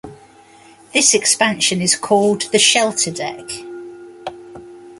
[0.95, 3.47] This expansion is called the shelter deck.